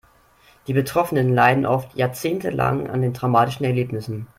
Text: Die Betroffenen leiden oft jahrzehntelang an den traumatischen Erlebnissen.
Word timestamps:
Die 0.65 0.73
Betroffenen 0.73 1.31
leiden 1.31 1.67
oft 1.67 1.95
jahrzehntelang 1.95 2.89
an 2.89 3.03
den 3.03 3.13
traumatischen 3.13 3.65
Erlebnissen. 3.67 4.25